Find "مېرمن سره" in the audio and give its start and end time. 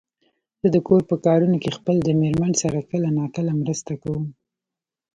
2.21-2.79